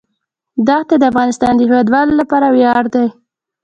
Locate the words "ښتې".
0.61-0.95